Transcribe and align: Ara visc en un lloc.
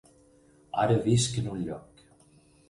Ara 0.85 0.95
visc 1.09 1.37
en 1.43 1.51
un 1.57 1.61
lloc. 1.69 2.03